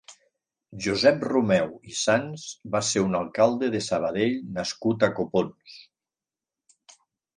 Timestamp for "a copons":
5.09-5.81